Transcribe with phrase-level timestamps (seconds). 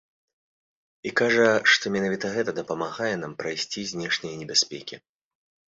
[1.09, 5.03] І кажа, што менавіта гэта дапамагае нам прайсці знешнія небяспекі.